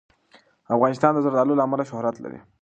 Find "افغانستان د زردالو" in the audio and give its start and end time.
0.75-1.57